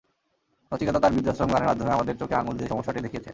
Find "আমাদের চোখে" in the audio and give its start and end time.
1.91-2.35